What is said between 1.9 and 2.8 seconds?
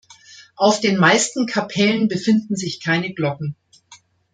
befinden sich